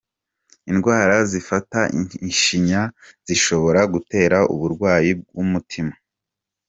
Indwara 0.71 1.15
zifata 1.31 1.79
ishinya 2.31 2.81
zishobora 3.27 3.81
gutera 3.93 4.37
uburwayi 4.53 5.11
bw’umutima 5.19 5.93